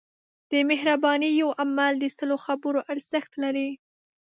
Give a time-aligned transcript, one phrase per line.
[0.51, 3.69] د مهربانۍ یو عمل د سلو خبرو ارزښت لري.